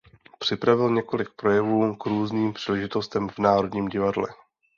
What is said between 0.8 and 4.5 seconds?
několik projevů k různým příležitostem v Národním divadle.